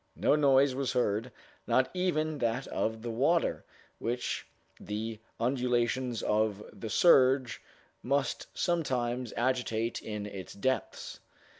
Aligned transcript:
No 0.15 0.33
noise 0.35 0.73
was 0.73 0.93
heard, 0.93 1.31
not 1.67 1.91
even 1.93 2.39
that 2.39 2.65
of 2.69 3.03
the 3.03 3.11
water, 3.11 3.63
which 3.99 4.47
the 4.79 5.19
undulations 5.39 6.23
of 6.23 6.63
the 6.73 6.89
surge 6.89 7.61
must 8.01 8.47
sometimes 8.57 9.31
agitate 9.37 10.01
in 10.01 10.25
its 10.25 10.53
depths. 10.55 11.19